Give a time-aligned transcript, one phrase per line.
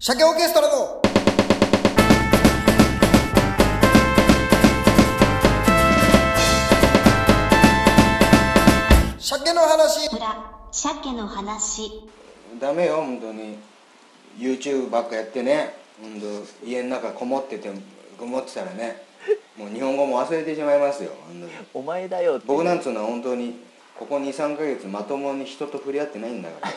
[0.00, 1.02] 鮭オーケストラの
[9.18, 10.06] 鮭の話。
[10.16, 11.90] 裏鮭の話。
[12.60, 13.58] ダメよ本当に。
[14.38, 15.74] YouTube ばっかやってね。
[16.00, 17.68] 本当家の中こもってて
[18.16, 19.02] こもってたらね
[19.56, 21.52] もう日本語も忘れてしまいますよ本当に。
[21.74, 23.56] お前だよって僕なんつうのは本当に
[23.98, 26.72] ここ23ヶ月まともに人と触れ合ってないんだから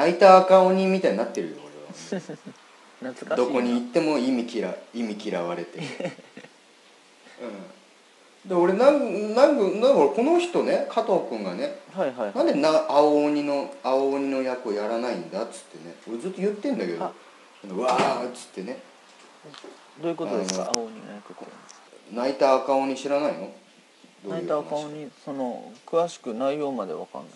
[0.00, 1.92] 泣いた赤鬼みたいになってるよ俺は。
[1.92, 3.36] 懐かしいな。
[3.36, 5.78] どこに行っても意味嫌意味嫌われて
[7.42, 8.48] うん。
[8.48, 12.32] で俺なんなんかなんこの人ね加藤君がねはいはい。
[12.34, 18.78] なんでな青鬼の青鬼の役をやらないんだっつってね俺ずっと言ってんだけどわーっつってね。
[20.00, 21.44] どういうことですか青鬼の役って
[22.12, 23.52] 泣いた赤鬼知らないの？
[24.26, 27.30] 泣いた赤鬼その詳しく内容までわかんない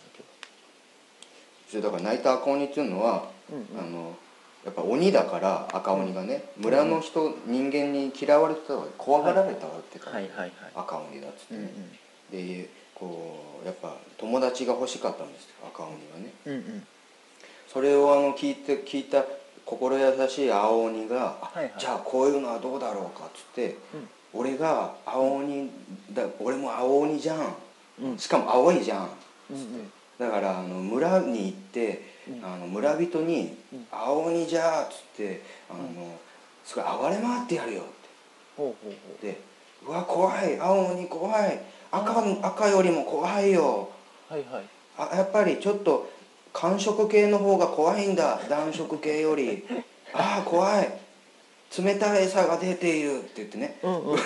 [1.73, 3.87] だから泣いた赤鬼っていうのは、うんうん。
[3.87, 4.17] あの
[4.65, 10.29] やっぱ鬼だから赤鬼がね、村の人人間に嫌われてたわけ怖がられたわけどから、はい。
[10.31, 10.39] はい。
[10.39, 10.53] はい。
[10.75, 11.67] 赤鬼だっつってうんうん。
[11.67, 16.33] ね、でこうやっぱ友達が欲しかったんですよ赤鬼がね。
[16.47, 16.87] うんうん。
[17.73, 19.25] それをあの聞いて聞いた
[19.67, 21.75] 心優しい青鬼が、あはいはい。
[21.79, 23.77] じゃあこういうのはどうだろうかっつって、
[24.33, 25.71] 俺が青鬼
[26.13, 27.55] だ俺も青鬼じゃん、
[28.03, 28.19] うん。
[28.19, 29.09] しかも青いじゃん。
[29.51, 33.57] うんうんだからあの村に行って、あの村人に
[33.91, 36.19] 「青鬼じゃ」っつってあの、
[36.65, 37.85] すごい暴れ回ってやるよっ
[39.21, 39.27] て。
[39.27, 39.41] で
[39.87, 40.59] 「うわ怖い。
[40.59, 41.61] 青鬼怖い。
[41.91, 43.91] 赤赤よりも怖いよ
[44.29, 44.65] はいはい。
[44.97, 46.09] あやっぱりちょっと
[46.53, 48.41] 寒色系の方が怖いんだ。
[48.49, 49.65] 暖色系より
[50.15, 50.93] ああ怖い。
[51.77, 53.79] 冷たい餌が出ている」って言ってね。
[53.83, 54.19] うんうんうん。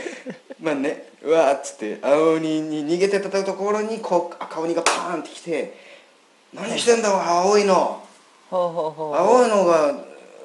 [0.60, 5.74] まあねうわーっつって青鬼に逃げてたところにこう赤鬼がパーンって来て
[6.54, 8.02] 「何してんだ青いの。
[8.50, 9.94] 青いのが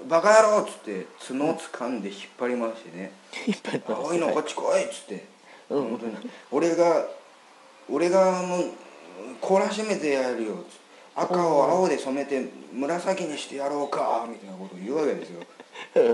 [0.08, 3.12] バカ野郎」っつって角を掴んで引っ張りましてね
[3.88, 5.26] 「青いのこっち来い」っつって。
[5.70, 5.90] うん。
[5.90, 6.32] 本当に。
[6.52, 7.06] 俺が
[7.90, 8.66] 俺がもう
[9.42, 10.84] 懲らしめてやるよっつって。
[11.16, 12.44] 赤を青で染めて
[12.74, 15.42] 紫にしてやろうかみたいなことを言うわけですよ。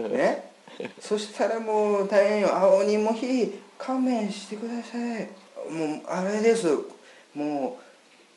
[0.09, 0.51] ね？
[1.00, 2.56] そしたらもう大変よ。
[2.56, 5.28] 青鬼もひ勘弁してください。
[5.72, 6.67] もうあれです。
[7.35, 7.78] も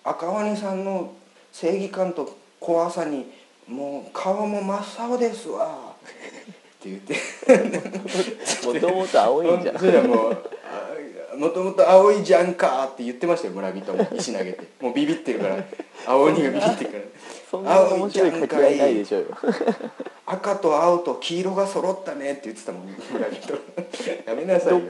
[0.04, 1.12] う赤鬼さんの
[1.52, 3.30] 正義感と怖さに
[3.68, 5.94] もう顔も真っ青ですわ。
[5.94, 7.14] って言って。
[8.66, 9.76] もともと青いんじゃん
[11.36, 14.60] もともと青いじゃんかって言ってましたよ村人も 石投げて。
[14.80, 15.64] もうビビってるから。
[16.06, 17.02] 青鬼がビビってるから。
[17.50, 19.28] そんな面白い掛け合いないでしょうよ。
[20.26, 23.54] 赤と青と黄色が揃ったねって言ってたもん村人。
[24.26, 24.80] やめなさいよ。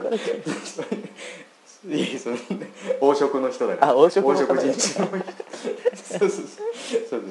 [1.89, 4.73] いいその黄色の人だからあ黄色人種の人。
[4.73, 5.05] そ
[6.15, 6.29] うそうそう。
[6.29, 6.45] そう
[7.09, 7.21] そう。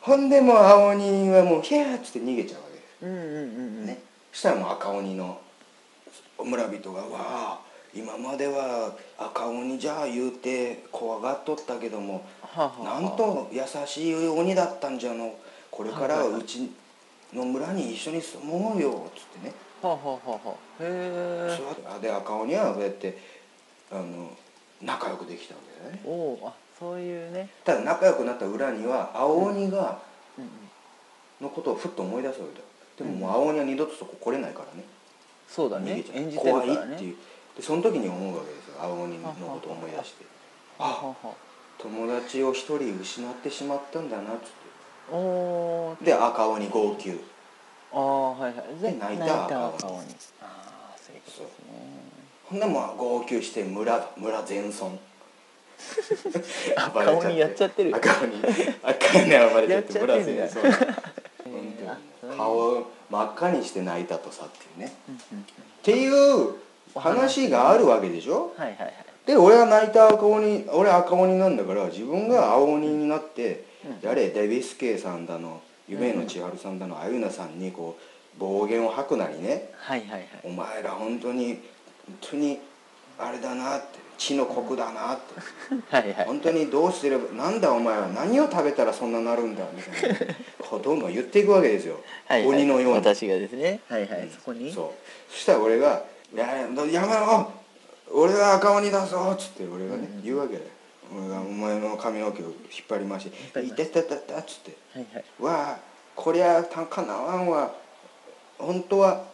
[0.00, 2.74] ほんでもう青鬼はもうヒャーっつって逃げちゃうわけ。
[2.74, 3.38] ですうんうんうんう
[3.82, 3.86] ん。
[3.86, 4.00] ね、
[4.32, 5.38] したらもう赤鬼の
[6.42, 7.63] 村人が「わあ
[7.94, 15.34] 今までは赤鬼じゃあ言うて怖がっとったけどもはあはなんと優しい鬼だったんじゃの
[15.70, 16.70] これからはうち
[17.32, 19.54] の村に一緒に住もうよ」っつってね。
[19.82, 21.58] はあはあはへ
[21.98, 22.00] え。
[22.00, 23.18] で赤鬼はそうやって
[23.90, 24.30] あの
[24.82, 26.00] 仲良くできたわけだよね。
[26.04, 27.48] おおあそういうね。
[27.64, 30.00] ただ仲良くなった裏には青鬼が
[31.40, 32.58] のことをふっと思い出すわけだ。
[32.60, 32.64] よ
[32.96, 34.84] でももう青鬼は二度とそこ来れないからね。
[35.48, 36.36] そうだ逃げちゃうね。
[36.36, 37.16] 怖いっていう
[37.56, 38.74] でその時に思うわけですよ。
[38.80, 40.24] 青鬼のことを思い出して。
[40.78, 41.28] はあ
[41.78, 44.50] 友達を一人失ってしまったんだなっつっ
[45.12, 47.20] あおで赤鬼号泣。
[47.92, 48.80] ああはいはい。
[48.80, 49.66] で泣いた赤鬼。
[49.66, 52.04] ああそういうことですね。
[52.44, 54.86] ほんでもう号泣して村村全村。
[56.76, 57.94] 赤鬼やっちゃってる。
[57.94, 58.34] 赤鬼。
[58.82, 61.98] 赤鬼暴れちゃって村全村
[62.36, 64.92] 顔を真っ赤にして泣いたとさっていうね。
[65.80, 66.54] っていう
[67.00, 68.52] 話があるわけでしょ？
[68.56, 68.94] はいはいはい。
[69.26, 73.64] で俺は泣いた赤鬼俺赤鬼なんだから自分が青鬼になって、
[74.02, 77.96] やれデビスケイさんだの夢の千春さんだのあゆなさんにこ
[78.36, 79.70] う暴言を吐くなりね。
[79.78, 80.28] はいはいはい。
[80.44, 81.54] お前ら本当に
[82.06, 82.58] 本当に
[83.18, 83.86] あれだなって
[84.18, 85.34] 血の国だなって。
[85.88, 86.26] はいはい。
[86.26, 90.16] 本当にどうすればなんだお前は何を食べたらそんななるんだみたいな。
[90.60, 92.48] こうどんどん言っていくわけですよ、はいはい。
[92.56, 92.98] 鬼のように。
[92.98, 93.80] 私がですね。
[93.88, 94.28] はいはい。
[94.34, 94.70] そこに。
[94.72, 95.32] そう。
[95.32, 96.02] そしたら俺が
[96.34, 97.52] 「やややめろ
[98.12, 100.66] 俺は赤鬼だぞ」っつって俺がね、言うわけだよ。
[101.16, 102.54] 俺がお前の髪の毛を引っ
[102.88, 104.76] 張りまして「いてててて」っつって。
[104.94, 105.78] はいはい「わあ
[106.16, 107.74] こりゃたかなわんは
[108.58, 109.24] 本当は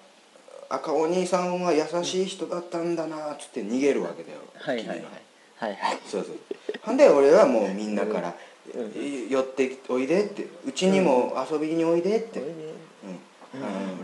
[0.68, 4.94] 赤鬼さんは優しい人だったんだな」っつって逃げるわけだよはいはいは
[5.58, 5.68] は。
[5.68, 5.98] いはい。
[6.06, 6.36] そうそう。
[6.82, 8.34] ほんで俺はもうみんなから
[9.28, 12.40] 「寄っておいでってうちにも遊びにおいでって、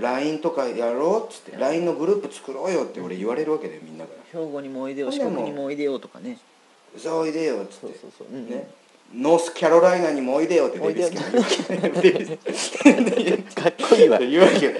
[0.06, 4.40] LINE とかやろうっつって LINE のグループ作ろうよって俺言われるわけだよみんなから。
[4.40, 6.38] 兵庫にもおいでよ四国にもおいでよとかね
[6.96, 7.80] 「そうおいでよ」っつって。
[7.80, 8.68] そうそうそう、うんね
[9.14, 14.72] ノースキャロライナにもおいでよってデビスケがデビスかっこいいわ言うわけよ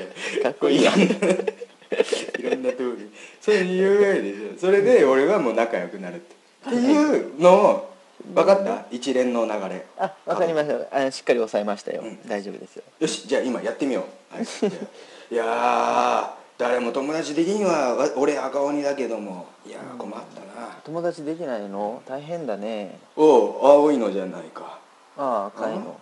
[0.43, 3.09] かっこいいわいろんないろんなとこに
[3.41, 6.35] それ言うわけでしょそれで俺はもう仲良くなるって
[6.67, 7.86] っていうのを
[8.35, 8.87] 分かった？
[8.91, 9.87] 一連の流れ。
[9.99, 10.97] あわかりました。
[11.07, 12.29] あしっかり抑えましたよ、うん。
[12.29, 12.83] 大丈夫ですよ。
[12.99, 14.45] よしじゃあ今やってみよう、はい、
[15.33, 16.29] いやー
[16.59, 18.09] 誰も友達できんはわ。
[18.17, 19.47] 俺赤鬼だけども。
[19.67, 20.69] いやー困ったな。
[20.85, 22.03] 友達できないの？
[22.07, 22.99] 大変だね。
[23.17, 24.79] おう青いのじゃないか。
[25.17, 26.01] ああ赤いの。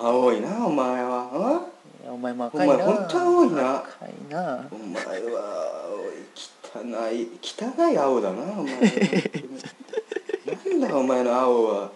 [0.00, 1.60] 青いなお前は。
[2.06, 2.74] お前も赤いな。
[2.74, 3.76] お前本当青いな？
[3.78, 4.66] 赤いな。
[4.70, 5.90] お前は
[6.74, 8.74] 青い汚い汚い青だなお前
[10.78, 11.90] なんだお前の青は。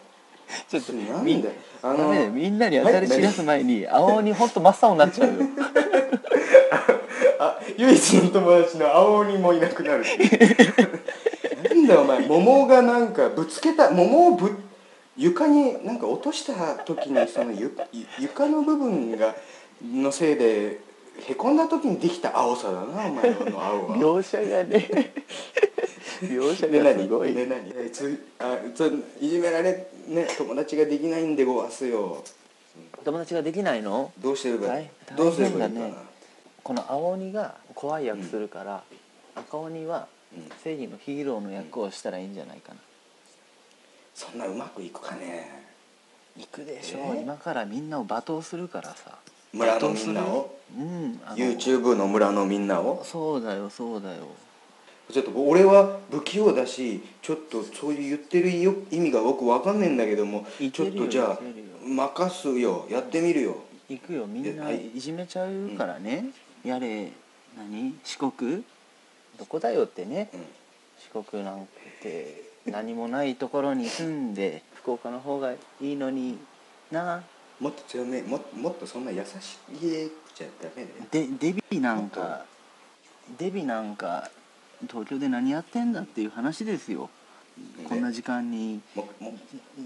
[0.68, 1.50] ちょっとなんみんだ
[1.82, 2.30] あダメだよ。
[2.30, 5.34] みんなに当たり散らす前に青にほんと真っ青になっちゃうよ。
[7.38, 10.04] あ唯一の友達の青鬼もいなくなる。
[11.68, 12.26] なんだお前。
[12.26, 14.56] 桃がなんかぶつけた桃をぶ
[15.16, 19.34] 床になんか落とした時にそのゆゆ床の部分が
[19.84, 20.80] のせいで
[21.26, 23.96] へこんだ時にできた青さだなお前の青は。
[23.98, 25.12] 描写がね
[26.22, 27.08] 描写で何？
[27.08, 27.32] ごい。
[27.32, 27.70] で何？
[27.76, 32.24] えつあついじめられね友達ができないんでごわすよ。
[33.04, 34.12] 友達ができないの？
[34.18, 35.94] どうしてれば大どうすればいいかな、ね。
[36.62, 38.82] この青鬼が怖い役するから、
[39.34, 40.06] 赤鬼は
[40.36, 40.48] うん。
[40.62, 42.80] 正義のヒーローの役をしたらいいんじゃないかな、
[44.14, 45.66] そんなうまくいくかね。
[46.36, 49.16] 行くでしょ、え今からみんなを罵倒するからさ。
[49.52, 50.58] 村のみんなを？
[50.76, 53.02] うん YouTube の村のみんなを？
[53.02, 54.28] そうだよそうだよ
[55.12, 61.38] ちょっと俺は不器用だしちょっとそういう言ってるよ意味が僕わかんないんだけどもちょっとじゃあ
[61.86, 63.56] 任すよやってみるよ。
[63.88, 64.70] 行くよみんな。
[64.70, 64.88] い。
[64.88, 66.26] いじめちゃうからね、
[66.62, 67.10] やれ。
[67.56, 67.94] 何？
[68.04, 68.62] 四国？
[69.38, 70.28] どこだよってね。
[70.34, 70.40] うん。
[71.14, 71.66] 四国なん
[72.02, 76.38] て何もないところに住んで福岡の方がいいのに
[76.90, 77.22] な。
[77.60, 81.28] もっと強めももっとそんな優しいくちゃダメだよ。
[81.40, 82.44] でデビなんか
[83.38, 84.30] デビなんか
[84.86, 87.10] 東京で何やってんだっていう話ですよ、
[87.88, 88.80] こんな時間に。
[88.94, 89.34] もも。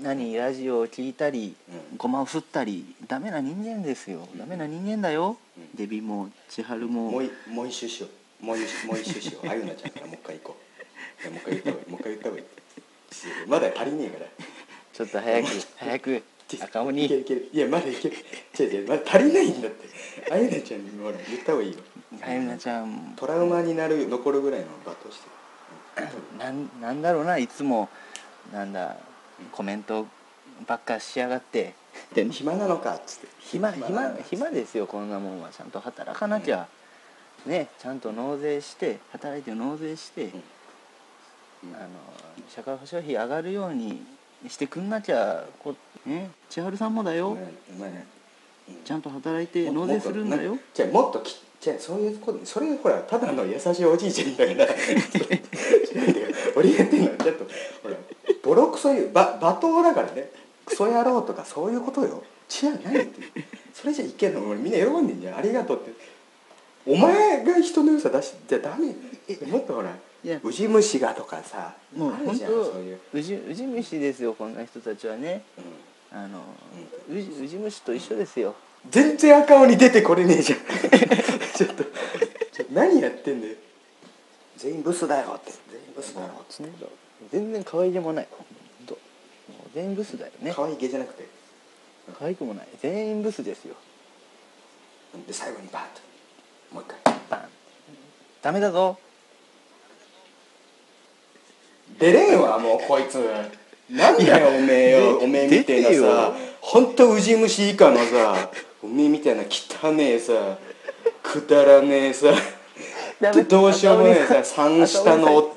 [0.02, 1.96] 何ラジオを聞いたり、うん。
[1.96, 4.28] ごまを振ったりダメな人間ですよ。
[4.36, 5.68] ダメな人間だよ、うん。
[5.74, 7.10] デビも千春も。
[7.10, 8.08] もういもう一周しよ
[8.42, 8.44] う。
[8.44, 9.48] もう一周しよう。
[9.48, 10.56] あゆなちゃんからもう一回行こ
[11.26, 11.30] う。
[11.30, 11.90] もう一回言った方がいい。
[11.90, 12.46] もう一回言った方がいい。
[13.48, 14.26] まだ足りねえから。
[14.92, 16.22] ちょっと早く早く
[16.60, 17.04] 赤鬼。
[17.06, 17.48] いけるいける。
[17.52, 18.16] いやまだいける。
[18.58, 19.88] 違う違うまだ足りないんだって。
[20.30, 21.78] あゆなちゃんにほら言った方がいいよ
[22.24, 25.32] あゆなちゃんトラウマになる残るぐらいの罵倒して。
[26.38, 27.88] なんなんだろうないつも
[28.52, 28.96] なんだ
[29.50, 30.06] コメント
[30.66, 31.74] ばっかしやがって。
[32.14, 33.28] で暇なのかっつって。
[33.40, 35.50] 暇暇か暇ですよこんなもんは。
[35.50, 36.66] ちゃんと働かなきゃ、
[37.44, 41.74] ねちゃんと納税して働いて納税して、うん。
[41.74, 41.88] あの
[42.48, 44.02] 社会保障費上がるように
[44.48, 45.74] してくんなきゃこ
[46.06, 48.06] ね千春さんもだよ、お前お前
[48.84, 50.58] ちゃんと働いて納税するんだよ。
[50.74, 54.74] じゃもっときじゃそういうことそれほらただの優しいおじいちゃんだから。
[54.74, 56.26] 違うんだよ
[56.56, 57.44] 俺が言ってんのはちょっと
[57.82, 57.96] ほら
[58.42, 60.30] ボロクソ言うば罵倒だからね。
[60.66, 62.22] クソ野郎とかそういうことよ。
[62.50, 64.48] 違う何言ってるそれじゃいけんの。
[64.48, 65.38] 俺みんな喜んでんじゃん。
[65.38, 65.92] ありがとうって。
[66.84, 68.94] お前が人の良さ出しじゃダメ。
[69.46, 69.94] もっとほら
[70.42, 75.44] ウジ虫がとかさもう本あるじゃんそう当いう、うじうじ虫ですよこんな人たちはね。
[75.58, 75.64] うん
[76.12, 76.40] あの、
[77.10, 78.54] うじうじ虫と一緒ですよ。
[78.90, 80.58] 全然赤鬼出てこれねえじゃん。
[81.56, 81.84] ちょっと
[82.52, 83.54] ちょ何やってんだよ。
[84.58, 85.52] 全員ブスだよって。
[85.70, 86.28] 全員ブスだよ
[87.30, 88.28] 全然可愛げもない。
[88.30, 88.44] ほ
[88.82, 90.52] んともう全員ブスだよね。
[90.54, 91.26] 可愛い毛じゃなくて。
[92.18, 92.68] 可愛くもない。
[92.80, 93.74] 全員ブスですよ。
[95.26, 96.74] で最後にバーッと。
[96.74, 97.14] もう一回。
[97.30, 97.48] バン。
[98.42, 98.98] ダメだぞ。
[101.98, 103.18] 出れんわもうこいつ
[103.92, 106.32] なんだよおめえよでおめえみてえなさ。
[106.60, 108.50] ほんとウジ虫以下のさ。
[108.82, 110.32] おめえみたいな汚ねえさ。
[111.22, 112.28] くだらねえさ。
[113.48, 114.42] どうしようもねえさ。
[114.42, 115.54] 三下の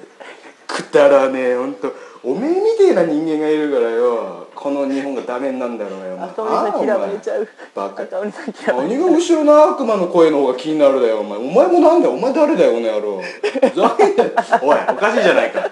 [0.67, 1.55] くだらねえ。
[1.55, 4.47] ほんとおめえみてえな人間がいるからよ。
[4.53, 6.29] この日本がダメになんだろうよお前。
[6.29, 7.47] 赤鬼さん嫌われちゃう。
[7.73, 8.03] バカ。
[8.03, 11.37] 赤鬼が後ろの悪魔の声の方が気になるだよお前。
[11.37, 12.15] お前もなんだよ。
[12.15, 13.21] お前誰だよこの野郎。
[13.21, 14.23] ふざけんな
[14.61, 15.69] おいおかしいじゃないか。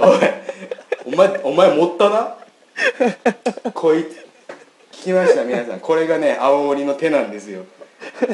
[0.00, 0.18] おいおい。
[0.22, 0.37] お
[1.18, 2.36] 前お前持ったな？
[3.74, 4.24] こいつ
[4.92, 5.80] 聞きました皆さん。
[5.80, 7.64] これがね青鬼の手なんですよ。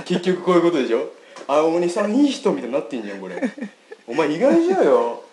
[0.05, 1.09] 結局こういうことでしょ？
[1.49, 3.41] 青鬼さんいい人みたいになってんじゃんこれ。
[4.07, 5.25] お前意外じゃよ。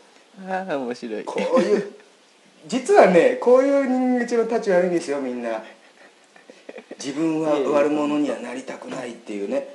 [0.48, 1.26] ああ面白い。
[1.26, 1.92] こういう
[2.68, 5.62] 実はねこういう人間の立ち悪いんですよみんな。
[7.04, 9.68] 自分は悪者にはなりたくないっていうね。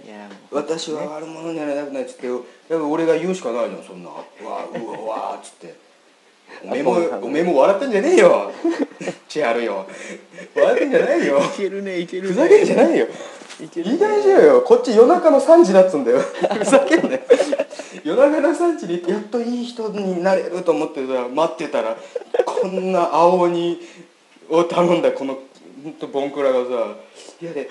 [0.50, 5.74] 私は悪者にはなりたくないっつってやっぱ俺が言うしかないじゃんそんな「わーうわうわ」っつって
[6.64, 8.52] 「おめえもおめえも笑ってんじゃねえよ。
[9.28, 9.86] チアるよ。
[10.54, 11.38] 笑ってんじゃないよ。
[11.38, 12.28] いけるねいけるね。
[12.28, 13.06] ふざけんじゃないよ。
[13.60, 14.62] いける言い返しよよ。
[14.62, 16.20] こっち夜中の3時だっつうんだよ。
[16.20, 17.20] ふざけんなよ。
[18.04, 21.96] 夜中の3時にやっといい人になれると思ってたら待ってたら
[22.44, 23.80] こんな青鬼
[24.48, 25.38] を頼んだこの
[25.82, 26.96] ほんとボンクラがさ
[27.42, 27.68] 「いやで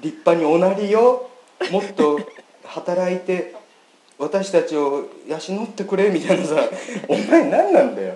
[0.00, 1.28] 立派におなりよ。
[1.70, 2.20] もっと
[2.64, 3.54] 働いて
[4.18, 6.56] 私たちを養ってくれ」みたいなさ
[7.08, 8.14] 「お前何なんだよ」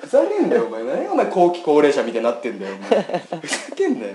[0.00, 0.82] ふざけんなよお前。
[0.82, 3.40] 何お前後期高齢者みたいになってんだよお前。
[3.40, 4.12] ふざけんなよ。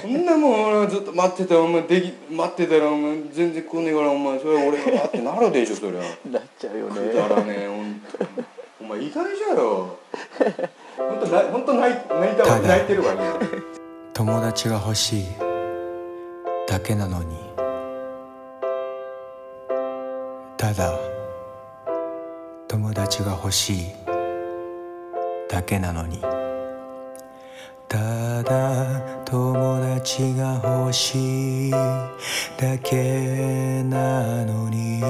[0.00, 1.82] そんなもん俺はずっと待ってたらお前。
[1.82, 3.16] でき待ってたらお前。
[3.32, 4.38] 全然来ねえからお前。
[4.38, 6.00] それは俺がわってなるでしょそりゃ。
[6.30, 7.12] なっちゃうよね。
[7.12, 8.26] くだらねえほんと。
[8.82, 9.96] お前意外じゃろ。
[10.96, 13.38] ほんとなほんと泣い泣いたわ泣いてるわ今
[14.12, 15.24] 友達が欲しい
[16.68, 17.43] だけなのに
[20.74, 20.92] だ。
[22.66, 23.92] 友達が欲しい
[25.48, 26.20] だけなのに。
[27.88, 35.00] ただ友達が欲しいだけなのに。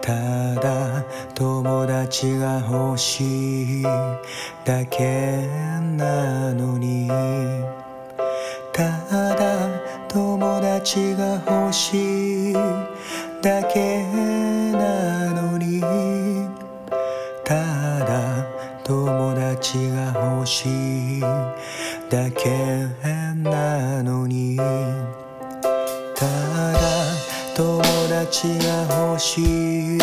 [0.00, 0.12] た
[0.56, 3.82] だ友達が欲しい
[4.64, 5.46] だけ
[5.96, 7.08] なのに。
[8.72, 8.82] た
[9.36, 9.68] だ
[10.08, 12.09] 友達が欲しい
[13.42, 14.04] だけ
[14.72, 15.80] なのに
[17.44, 17.54] た
[18.00, 18.46] だ
[18.84, 21.20] 友達が欲しい
[22.10, 22.86] だけ
[23.42, 24.56] なのに。
[26.20, 26.78] ただ
[27.56, 29.98] 友達が欲しい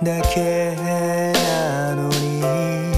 [0.00, 2.93] だけなのに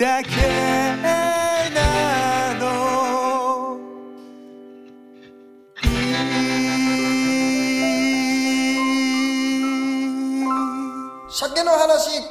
[0.00, 0.30] だけ
[1.74, 3.78] なの。
[11.28, 12.22] 鮭の話